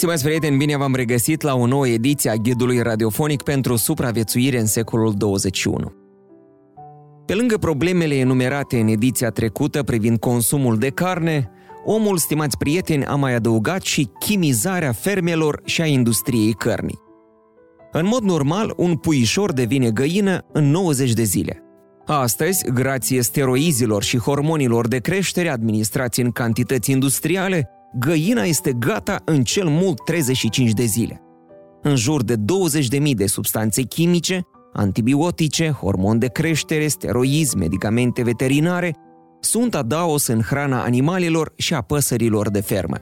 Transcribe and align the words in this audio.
Stimați 0.00 0.24
prieteni, 0.24 0.56
bine 0.56 0.76
v-am 0.76 0.94
regăsit 0.94 1.42
la 1.42 1.54
o 1.54 1.66
nouă 1.66 1.88
ediție 1.88 2.30
a 2.30 2.34
Ghidului 2.34 2.82
Radiofonic 2.82 3.42
pentru 3.42 3.76
supraviețuire 3.76 4.58
în 4.58 4.66
secolul 4.66 5.14
21. 5.16 5.92
Pe 7.26 7.34
lângă 7.34 7.56
problemele 7.56 8.14
enumerate 8.14 8.80
în 8.80 8.88
ediția 8.88 9.30
trecută 9.30 9.82
privind 9.82 10.18
consumul 10.18 10.78
de 10.78 10.88
carne, 10.88 11.50
omul, 11.84 12.16
stimați 12.16 12.56
prieteni, 12.56 13.04
a 13.04 13.14
mai 13.14 13.34
adăugat 13.34 13.82
și 13.82 14.08
chimizarea 14.18 14.92
fermelor 14.92 15.60
și 15.64 15.80
a 15.80 15.86
industriei 15.86 16.52
cărnii. 16.52 16.98
În 17.92 18.06
mod 18.06 18.22
normal, 18.22 18.72
un 18.76 18.96
puișor 18.96 19.52
devine 19.52 19.90
găină 19.90 20.44
în 20.52 20.70
90 20.70 21.12
de 21.12 21.22
zile. 21.22 21.62
Astăzi, 22.06 22.70
grație 22.72 23.22
steroizilor 23.22 24.02
și 24.02 24.18
hormonilor 24.18 24.88
de 24.88 24.98
creștere 24.98 25.48
administrați 25.48 26.20
în 26.20 26.30
cantități 26.30 26.90
industriale, 26.90 27.70
găina 27.98 28.42
este 28.42 28.72
gata 28.72 29.22
în 29.24 29.42
cel 29.42 29.68
mult 29.68 30.04
35 30.04 30.70
de 30.70 30.84
zile. 30.84 31.22
În 31.82 31.96
jur 31.96 32.22
de 32.22 32.34
20.000 32.36 33.14
de 33.14 33.26
substanțe 33.26 33.82
chimice, 33.82 34.46
antibiotice, 34.72 35.70
hormon 35.70 36.18
de 36.18 36.26
creștere, 36.26 36.86
steroizi, 36.86 37.56
medicamente 37.56 38.22
veterinare, 38.22 38.94
sunt 39.40 39.74
adaos 39.74 40.26
în 40.26 40.40
hrana 40.40 40.82
animalelor 40.82 41.52
și 41.56 41.74
a 41.74 41.80
păsărilor 41.80 42.50
de 42.50 42.60
fermă. 42.60 42.96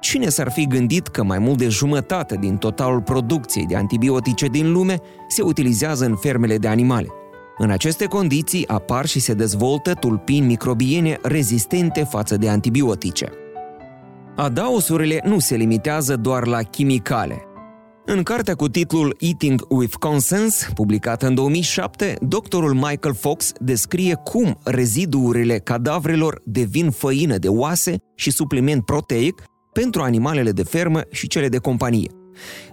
Cine 0.00 0.28
s-ar 0.28 0.50
fi 0.50 0.66
gândit 0.66 1.06
că 1.06 1.22
mai 1.22 1.38
mult 1.38 1.58
de 1.58 1.68
jumătate 1.68 2.36
din 2.40 2.56
totalul 2.56 3.02
producției 3.02 3.66
de 3.66 3.76
antibiotice 3.76 4.46
din 4.46 4.72
lume 4.72 5.00
se 5.28 5.42
utilizează 5.42 6.04
în 6.04 6.16
fermele 6.16 6.58
de 6.58 6.68
animale? 6.68 7.08
În 7.58 7.70
aceste 7.70 8.04
condiții 8.04 8.68
apar 8.68 9.06
și 9.06 9.20
se 9.20 9.34
dezvoltă 9.34 9.92
tulpini 9.92 10.46
microbiene 10.46 11.18
rezistente 11.22 12.04
față 12.04 12.36
de 12.36 12.48
antibiotice. 12.48 13.28
Adaosurile 14.36 15.20
nu 15.24 15.38
se 15.38 15.54
limitează 15.54 16.16
doar 16.16 16.46
la 16.46 16.62
chimicale. 16.62 17.42
În 18.04 18.22
cartea 18.22 18.54
cu 18.54 18.68
titlul 18.68 19.16
Eating 19.20 19.66
with 19.68 19.94
Consens, 19.94 20.68
publicată 20.74 21.26
în 21.26 21.34
2007, 21.34 22.16
doctorul 22.20 22.72
Michael 22.72 23.14
Fox 23.14 23.52
descrie 23.60 24.14
cum 24.24 24.58
reziduurile 24.64 25.58
cadavrelor 25.58 26.40
devin 26.44 26.90
făină 26.90 27.36
de 27.36 27.48
oase 27.48 27.96
și 28.14 28.30
supliment 28.30 28.84
proteic 28.84 29.42
pentru 29.72 30.02
animalele 30.02 30.50
de 30.50 30.62
fermă 30.62 31.00
și 31.10 31.28
cele 31.28 31.48
de 31.48 31.58
companie. 31.58 32.10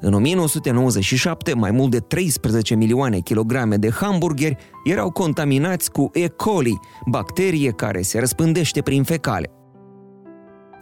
În 0.00 0.12
1997, 0.12 1.54
mai 1.54 1.70
mult 1.70 1.90
de 1.90 1.98
13 1.98 2.74
milioane 2.74 3.18
kilograme 3.18 3.76
de 3.76 3.90
hamburgeri 3.90 4.56
erau 4.84 5.10
contaminați 5.10 5.90
cu 5.90 6.10
E. 6.12 6.28
coli, 6.28 6.80
bacterie 7.06 7.70
care 7.70 8.02
se 8.02 8.18
răspândește 8.18 8.82
prin 8.82 9.02
fecale. 9.02 9.61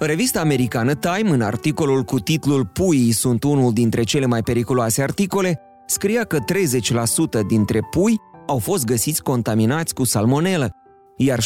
Revista 0.03 0.41
americană 0.41 0.95
Time, 0.95 1.31
în 1.31 1.41
articolul 1.41 2.03
cu 2.03 2.21
titlul 2.21 2.67
Puii 2.67 3.13
sunt 3.13 3.43
unul 3.45 3.73
dintre 3.73 4.03
cele 4.03 4.27
mai 4.27 4.43
periculoase 4.43 5.03
articole, 5.03 5.61
scria 5.87 6.25
că 6.25 6.39
30% 6.39 7.47
dintre 7.47 7.81
pui 7.91 8.17
au 8.47 8.59
fost 8.59 8.85
găsiți 8.85 9.23
contaminați 9.23 9.95
cu 9.95 10.05
salmonelă, 10.05 10.71
iar 11.17 11.39
62% 11.41 11.43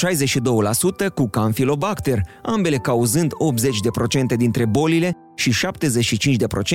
cu 1.15 1.29
Campylobacter, 1.29 2.21
ambele 2.43 2.77
cauzând 2.77 3.33
80% 4.35 4.37
dintre 4.37 4.65
bolile 4.65 5.17
și 5.35 5.53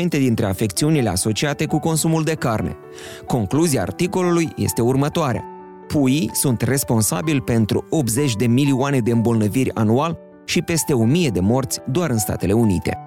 75% 0.06 0.08
dintre 0.10 0.46
afecțiunile 0.46 1.10
asociate 1.10 1.66
cu 1.66 1.80
consumul 1.80 2.24
de 2.24 2.34
carne. 2.34 2.78
Concluzia 3.26 3.82
articolului 3.82 4.50
este 4.56 4.82
următoarea. 4.82 5.44
Puii 5.88 6.30
sunt 6.34 6.62
responsabili 6.62 7.42
pentru 7.42 7.86
80 7.90 8.36
de 8.36 8.48
milioane 8.48 9.00
de 9.00 9.12
îmbolnăviri 9.12 9.76
anual 9.76 10.28
și 10.50 10.62
peste 10.62 10.94
1000 10.94 11.30
de 11.30 11.40
morți 11.40 11.80
doar 11.92 12.10
în 12.10 12.18
Statele 12.18 12.54
Unite. 12.54 12.98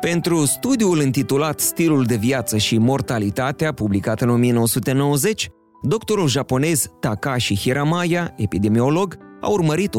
Pentru 0.00 0.44
studiul 0.44 1.02
intitulat 1.02 1.60
Stilul 1.60 2.04
de 2.04 2.16
viață 2.16 2.56
și 2.56 2.78
mortalitatea, 2.78 3.72
publicat 3.72 4.20
în 4.20 4.28
1990, 4.28 5.48
doctorul 5.82 6.28
japonez 6.28 6.86
Takashi 7.00 7.56
Hiramaya, 7.56 8.34
epidemiolog, 8.36 9.18
a 9.40 9.48
urmărit 9.48 9.94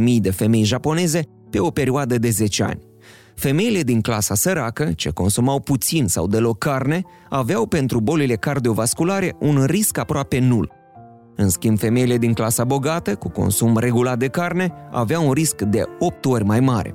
140.000 0.00 0.16
de 0.20 0.30
femei 0.30 0.62
japoneze 0.62 1.22
pe 1.50 1.60
o 1.60 1.70
perioadă 1.70 2.18
de 2.18 2.30
10 2.30 2.62
ani. 2.62 2.80
Femeile 3.34 3.82
din 3.82 4.00
clasa 4.00 4.34
săracă, 4.34 4.92
ce 4.96 5.10
consumau 5.10 5.60
puțin 5.60 6.06
sau 6.06 6.26
deloc 6.26 6.58
carne, 6.58 7.02
aveau 7.28 7.66
pentru 7.66 8.00
bolile 8.00 8.34
cardiovasculare 8.34 9.36
un 9.38 9.64
risc 9.64 9.98
aproape 9.98 10.38
nul, 10.38 10.77
în 11.40 11.48
schimb, 11.48 11.78
femeile 11.78 12.18
din 12.18 12.32
clasa 12.32 12.64
bogată, 12.64 13.14
cu 13.14 13.28
consum 13.28 13.76
regulat 13.76 14.18
de 14.18 14.26
carne, 14.26 14.72
aveau 14.90 15.26
un 15.26 15.32
risc 15.32 15.62
de 15.62 15.82
8 15.98 16.24
ori 16.24 16.44
mai 16.44 16.60
mare. 16.60 16.94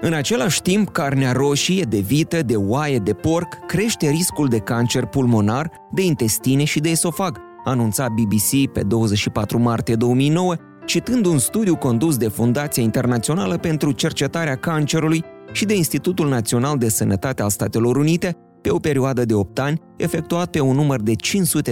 În 0.00 0.12
același 0.12 0.62
timp, 0.62 0.88
carnea 0.88 1.32
roșie, 1.32 1.82
de 1.88 1.98
vită, 1.98 2.42
de 2.42 2.56
oaie, 2.56 2.98
de 2.98 3.12
porc 3.12 3.48
crește 3.66 4.08
riscul 4.08 4.48
de 4.48 4.58
cancer 4.58 5.04
pulmonar, 5.04 5.70
de 5.92 6.04
intestine 6.04 6.64
și 6.64 6.80
de 6.80 6.88
esofag, 6.88 7.38
anunța 7.64 8.06
BBC 8.08 8.72
pe 8.72 8.82
24 8.82 9.58
martie 9.58 9.94
2009, 9.94 10.54
citând 10.84 11.26
un 11.26 11.38
studiu 11.38 11.76
condus 11.76 12.16
de 12.16 12.28
Fundația 12.28 12.82
Internațională 12.82 13.56
pentru 13.56 13.92
Cercetarea 13.92 14.56
Cancerului 14.56 15.24
și 15.52 15.64
de 15.64 15.76
Institutul 15.76 16.28
Național 16.28 16.78
de 16.78 16.88
Sănătate 16.88 17.42
al 17.42 17.50
Statelor 17.50 17.96
Unite 17.96 18.36
pe 18.60 18.70
o 18.70 18.78
perioadă 18.78 19.24
de 19.24 19.34
8 19.34 19.58
ani, 19.58 19.80
efectuat 19.96 20.50
pe 20.50 20.60
un 20.60 20.74
număr 20.74 21.00
de 21.00 21.12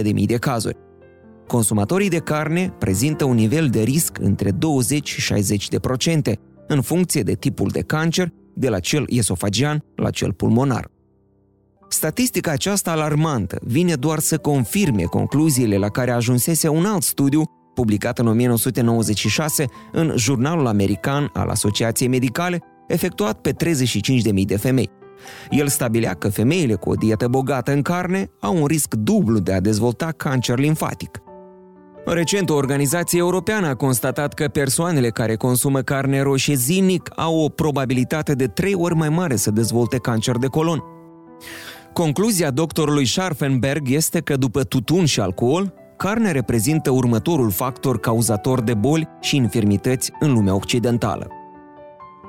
500.000 0.01 0.25
de 0.25 0.37
cazuri. 0.37 0.77
Consumatorii 1.47 2.09
de 2.09 2.19
carne 2.19 2.73
prezintă 2.77 3.25
un 3.25 3.35
nivel 3.35 3.67
de 3.67 3.81
risc 3.81 4.17
între 4.19 4.51
20 4.51 5.09
și 5.09 5.21
60 5.21 5.67
de 5.67 5.79
procente, 5.79 6.39
în 6.67 6.81
funcție 6.81 7.21
de 7.21 7.33
tipul 7.33 7.69
de 7.69 7.81
cancer, 7.81 8.31
de 8.53 8.69
la 8.69 8.79
cel 8.79 9.05
esofagian 9.07 9.83
la 9.95 10.09
cel 10.09 10.33
pulmonar. 10.33 10.91
Statistica 11.89 12.51
aceasta 12.51 12.91
alarmantă 12.91 13.59
vine 13.61 13.95
doar 13.95 14.19
să 14.19 14.37
confirme 14.37 15.03
concluziile 15.03 15.77
la 15.77 15.89
care 15.89 16.11
ajunsese 16.11 16.67
un 16.67 16.85
alt 16.85 17.03
studiu 17.03 17.43
publicat 17.73 18.19
în 18.19 18.27
1996 18.27 19.65
în 19.91 20.13
Jurnalul 20.15 20.67
American 20.67 21.29
al 21.33 21.49
Asociației 21.49 22.09
Medicale, 22.09 22.61
efectuat 22.87 23.41
pe 23.41 23.53
35.000 23.53 24.45
de 24.45 24.57
femei. 24.57 24.89
El 25.49 25.67
stabilea 25.67 26.13
că 26.13 26.29
femeile 26.29 26.75
cu 26.75 26.89
o 26.89 26.93
dietă 26.93 27.27
bogată 27.27 27.71
în 27.71 27.81
carne 27.81 28.29
au 28.39 28.57
un 28.61 28.65
risc 28.65 28.93
dublu 28.93 29.39
de 29.39 29.53
a 29.53 29.59
dezvolta 29.59 30.11
cancer 30.11 30.59
limfatic– 30.59 31.21
Recent, 32.05 32.49
o 32.49 32.53
organizație 32.53 33.19
europeană 33.19 33.67
a 33.67 33.75
constatat 33.75 34.33
că 34.33 34.47
persoanele 34.47 35.09
care 35.09 35.35
consumă 35.35 35.81
carne 35.81 36.21
roșie 36.21 36.55
zilnic 36.55 37.09
au 37.15 37.39
o 37.39 37.49
probabilitate 37.49 38.33
de 38.33 38.47
trei 38.47 38.73
ori 38.73 38.95
mai 38.95 39.09
mare 39.09 39.35
să 39.35 39.51
dezvolte 39.51 39.97
cancer 39.97 40.37
de 40.37 40.47
colon. 40.47 40.83
Concluzia 41.93 42.51
doctorului 42.51 43.05
Scharfenberg 43.05 43.89
este 43.89 44.19
că 44.19 44.35
după 44.35 44.63
tutun 44.63 45.05
și 45.05 45.19
alcool, 45.19 45.73
carnea 45.97 46.31
reprezintă 46.31 46.89
următorul 46.89 47.51
factor 47.51 47.99
cauzator 47.99 48.61
de 48.61 48.73
boli 48.73 49.07
și 49.19 49.35
infirmități 49.35 50.11
în 50.19 50.33
lumea 50.33 50.55
occidentală. 50.55 51.27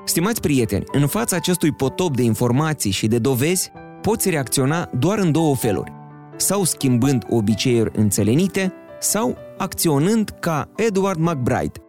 Stimați 0.05 0.41
prieteni, 0.41 0.83
în 0.91 1.07
fața 1.07 1.35
acestui 1.35 1.71
potop 1.71 2.15
de 2.15 2.23
informații 2.23 2.91
și 2.91 3.07
de 3.07 3.17
dovezi, 3.17 3.71
poți 4.01 4.29
reacționa 4.29 4.89
doar 4.99 5.19
în 5.19 5.31
două 5.31 5.55
feluri. 5.55 5.91
Sau 6.35 6.63
schimbând 6.63 7.25
obiceiuri 7.29 7.91
înțelenite, 7.93 8.73
sau 9.03 9.37
acționând 9.57 10.29
ca 10.39 10.69
Edward 10.75 11.19
McBride. 11.19 11.79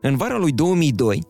În 0.00 0.16
vara 0.16 0.38
lui 0.38 0.52
2002, 0.52 1.22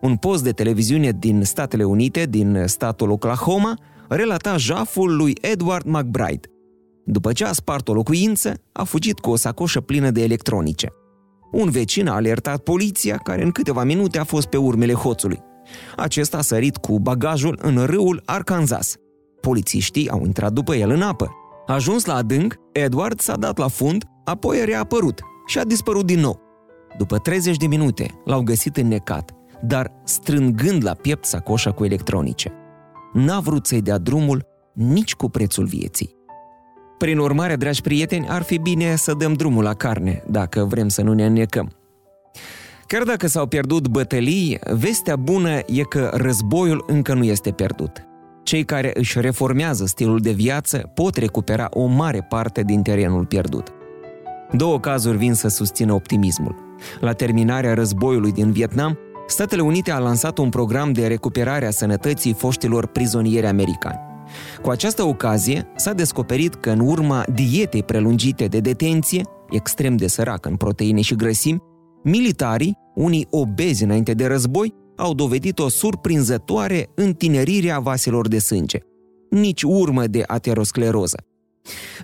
un 0.00 0.16
post 0.16 0.42
de 0.42 0.50
televiziune 0.50 1.10
din 1.18 1.42
Statele 1.44 1.84
Unite, 1.84 2.24
din 2.24 2.62
statul 2.66 3.10
Oklahoma, 3.10 3.78
relata 4.08 4.56
jaful 4.56 5.16
lui 5.16 5.36
Edward 5.40 5.86
McBride. 5.86 6.48
După 7.04 7.32
ce 7.32 7.44
a 7.44 7.52
spart 7.52 7.88
o 7.88 7.94
locuință, 7.94 8.54
a 8.72 8.84
fugit 8.84 9.18
cu 9.18 9.30
o 9.30 9.36
sacoșă 9.36 9.80
plină 9.80 10.10
de 10.10 10.22
electronice. 10.22 10.92
Un 11.52 11.70
vecin 11.70 12.08
a 12.08 12.14
alertat 12.14 12.62
poliția, 12.62 13.16
care 13.16 13.42
în 13.42 13.50
câteva 13.50 13.84
minute 13.84 14.18
a 14.18 14.24
fost 14.24 14.46
pe 14.46 14.56
urmele 14.56 14.92
hoțului. 14.92 15.42
Acesta 15.96 16.36
a 16.36 16.40
sărit 16.40 16.76
cu 16.76 17.00
bagajul 17.00 17.58
în 17.62 17.84
râul 17.84 18.22
Arkansas. 18.24 18.96
Polițiștii 19.40 20.10
au 20.10 20.24
intrat 20.24 20.52
după 20.52 20.74
el 20.74 20.90
în 20.90 21.02
apă. 21.02 21.30
Ajuns 21.66 22.04
la 22.04 22.14
adânc, 22.14 22.54
Edward 22.72 23.20
s-a 23.20 23.36
dat 23.36 23.58
la 23.58 23.68
fund 23.68 24.04
Apoi 24.26 24.60
a 24.60 24.64
reapărut 24.64 25.20
și 25.46 25.58
a 25.58 25.64
dispărut 25.64 26.06
din 26.06 26.20
nou. 26.20 26.40
După 26.98 27.18
30 27.18 27.56
de 27.56 27.66
minute, 27.66 28.20
l-au 28.24 28.42
găsit 28.42 28.76
înnecat, 28.76 29.30
dar 29.62 29.92
strângând 30.04 30.84
la 30.84 30.94
piept 30.94 31.24
sacoșa 31.24 31.72
cu 31.72 31.84
electronice. 31.84 32.52
N-a 33.12 33.40
vrut 33.40 33.66
să-i 33.66 33.82
dea 33.82 33.98
drumul 33.98 34.46
nici 34.72 35.14
cu 35.14 35.28
prețul 35.28 35.64
vieții. 35.64 36.14
Prin 36.98 37.18
urmare, 37.18 37.56
dragi 37.56 37.80
prieteni, 37.80 38.26
ar 38.28 38.42
fi 38.42 38.58
bine 38.58 38.96
să 38.96 39.14
dăm 39.14 39.32
drumul 39.32 39.62
la 39.62 39.74
carne, 39.74 40.22
dacă 40.30 40.64
vrem 40.64 40.88
să 40.88 41.02
nu 41.02 41.12
ne 41.12 41.26
înnecăm. 41.26 41.70
Chiar 42.86 43.02
dacă 43.02 43.26
s-au 43.26 43.46
pierdut 43.46 43.88
bătălii, 43.88 44.58
vestea 44.72 45.16
bună 45.16 45.58
e 45.66 45.82
că 45.88 46.10
războiul 46.14 46.84
încă 46.86 47.14
nu 47.14 47.24
este 47.24 47.50
pierdut. 47.50 48.04
Cei 48.42 48.64
care 48.64 48.90
își 48.94 49.20
reformează 49.20 49.86
stilul 49.86 50.18
de 50.18 50.30
viață 50.30 50.90
pot 50.94 51.16
recupera 51.16 51.68
o 51.70 51.86
mare 51.86 52.26
parte 52.28 52.62
din 52.62 52.82
terenul 52.82 53.26
pierdut. 53.26 53.74
Două 54.52 54.80
cazuri 54.80 55.16
vin 55.16 55.34
să 55.34 55.48
susțină 55.48 55.92
optimismul. 55.92 56.54
La 57.00 57.12
terminarea 57.12 57.74
războiului 57.74 58.32
din 58.32 58.52
Vietnam, 58.52 58.98
Statele 59.26 59.62
Unite 59.62 59.90
a 59.90 59.98
lansat 59.98 60.38
un 60.38 60.48
program 60.48 60.92
de 60.92 61.06
recuperare 61.06 61.66
a 61.66 61.70
sănătății 61.70 62.32
foștilor 62.32 62.86
prizonieri 62.86 63.46
americani. 63.46 63.98
Cu 64.62 64.70
această 64.70 65.02
ocazie 65.02 65.66
s-a 65.76 65.92
descoperit 65.92 66.54
că 66.54 66.70
în 66.70 66.80
urma 66.80 67.24
dietei 67.34 67.82
prelungite 67.82 68.46
de 68.46 68.60
detenție, 68.60 69.22
extrem 69.50 69.96
de 69.96 70.06
săracă 70.06 70.48
în 70.48 70.56
proteine 70.56 71.00
și 71.00 71.14
grăsimi, 71.14 71.62
militarii, 72.02 72.78
unii 72.94 73.26
obezi 73.30 73.84
înainte 73.84 74.14
de 74.14 74.26
război, 74.26 74.74
au 74.96 75.14
dovedit 75.14 75.58
o 75.58 75.68
surprinzătoare 75.68 76.88
întinerire 76.94 77.70
a 77.70 77.78
vaselor 77.78 78.28
de 78.28 78.38
sânge. 78.38 78.78
Nici 79.30 79.62
urmă 79.62 80.06
de 80.06 80.22
ateroscleroză. 80.26 81.16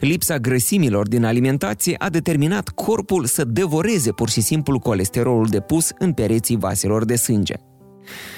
Lipsa 0.00 0.38
grăsimilor 0.38 1.08
din 1.08 1.24
alimentație 1.24 1.94
a 1.98 2.08
determinat 2.08 2.68
corpul 2.68 3.24
să 3.24 3.44
devoreze 3.44 4.12
pur 4.12 4.28
și 4.28 4.40
simplu 4.40 4.78
colesterolul 4.78 5.46
depus 5.46 5.90
în 5.98 6.12
pereții 6.12 6.56
vaselor 6.56 7.04
de 7.04 7.16
sânge. 7.16 7.54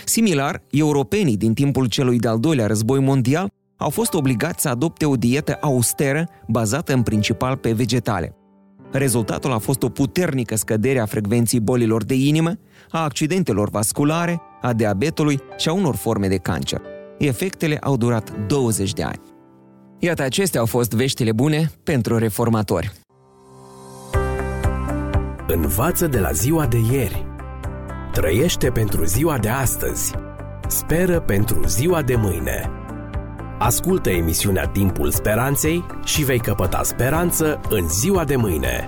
Similar, 0.05 0.63
europenii 0.71 1.37
din 1.37 1.55
timpul 1.55 1.87
celui 1.87 2.19
de-al 2.19 2.39
doilea 2.39 2.67
război 2.67 3.01
mondial 3.01 3.51
au 3.77 3.91
fost 3.91 4.15
obligați 4.15 4.63
să 4.63 4.69
adopte 4.69 5.07
o 5.07 5.17
dietă 5.17 5.59
austeră 5.61 6.29
bazată 6.49 6.93
în 6.93 7.03
principal 7.03 7.57
pe 7.57 7.73
vegetale. 7.73 8.37
Rezultatul 8.93 9.53
a 9.53 9.59
fost 9.59 9.83
o 9.83 9.89
puternică 9.89 10.57
scădere 10.57 10.99
a 10.99 11.07
frecvenții 11.07 11.61
bolilor 11.61 12.05
de 12.05 12.15
inimă, 12.15 12.59
a 12.91 13.03
accidentelor 13.03 13.69
vasculare, 13.69 14.41
a 14.63 14.73
diabetului 14.73 15.41
și 15.57 15.69
a 15.69 15.73
unor 15.73 15.97
forme 15.97 16.29
de 16.29 16.37
cancer. 16.37 16.81
Efectele 17.19 17.79
au 17.79 17.97
durat 17.97 18.47
20 18.47 18.93
de 18.93 19.03
ani. 19.03 19.21
Iată, 20.05 20.23
acestea 20.23 20.61
au 20.61 20.67
fost 20.67 20.93
veștile 20.93 21.33
bune 21.33 21.71
pentru 21.85 22.19
reformatori. 22.19 22.93
Învață 25.47 26.07
de 26.07 26.19
la 26.19 26.33
ziua 26.33 26.67
de 26.67 26.79
ieri. 26.93 27.27
Trăiește 28.13 28.71
pentru 28.71 29.05
ziua 29.05 29.39
de 29.39 29.49
astăzi. 29.49 30.13
Speră 30.69 31.21
pentru 31.21 31.67
ziua 31.67 32.03
de 32.03 32.15
mâine. 32.15 32.71
Ascultă 33.59 34.11
emisiunea 34.11 34.67
Timpul 34.67 35.11
Speranței 35.11 35.85
și 36.05 36.25
vei 36.25 36.39
căpăta 36.39 36.83
speranță 36.83 37.61
în 37.69 37.89
ziua 37.89 38.25
de 38.25 38.37
mâine. 38.37 38.87